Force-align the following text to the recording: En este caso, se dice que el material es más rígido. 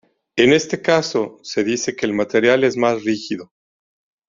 En 0.35 0.51
este 0.51 0.81
caso, 0.81 1.37
se 1.43 1.63
dice 1.63 1.95
que 1.95 2.07
el 2.07 2.13
material 2.13 2.63
es 2.63 2.75
más 2.75 3.03
rígido. 3.03 3.51